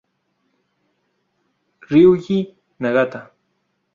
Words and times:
Ryuji 1.91 2.37
Nagata 2.81 3.19